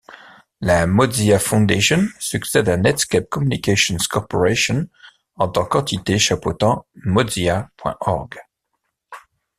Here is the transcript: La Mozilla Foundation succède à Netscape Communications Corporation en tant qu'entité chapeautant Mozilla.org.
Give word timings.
La 0.61 0.87
Mozilla 0.87 1.37
Foundation 1.37 2.07
succède 2.17 2.67
à 2.69 2.75
Netscape 2.75 3.29
Communications 3.29 3.97
Corporation 4.09 4.87
en 5.35 5.47
tant 5.47 5.63
qu'entité 5.63 6.17
chapeautant 6.17 6.87
Mozilla.org. 7.05 8.39